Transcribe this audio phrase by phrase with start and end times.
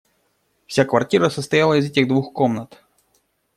[0.65, 2.81] Вся квартира состояла из этих двух комнат.